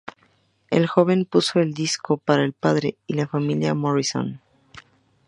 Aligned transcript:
El 0.71 0.87
joven 0.87 1.25
puso 1.25 1.59
el 1.59 1.75
disco 1.75 2.17
para 2.17 2.43
el 2.43 2.53
padre 2.53 2.97
y 3.05 3.13
la 3.13 3.27
familia 3.27 3.75
Morrison. 3.75 4.41